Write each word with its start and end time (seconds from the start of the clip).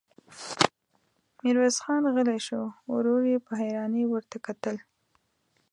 ميرويس 1.41 1.77
خان 1.83 2.03
غلی 2.13 2.39
شو، 2.47 2.61
ورور 2.91 3.21
يې 3.31 3.37
په 3.45 3.51
حيرانۍ 3.61 4.03
ورته 4.07 4.37
کتل. 4.45 4.75